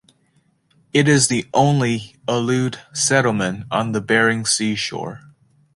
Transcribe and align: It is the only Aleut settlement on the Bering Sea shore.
It 0.93 1.07
is 1.07 1.27
the 1.27 1.47
only 1.53 2.15
Aleut 2.27 2.79
settlement 2.91 3.67
on 3.69 3.91
the 3.91 4.01
Bering 4.01 4.45
Sea 4.47 4.73
shore. 4.73 5.21